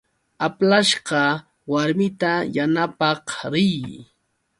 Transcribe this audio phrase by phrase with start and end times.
[0.45, 1.21] Aplashqa
[1.71, 3.79] warmita yanapaq riy.